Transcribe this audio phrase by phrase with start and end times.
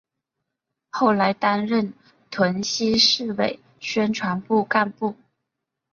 [0.89, 1.93] 后来担任
[2.31, 5.15] 屯溪市委宣传部干部。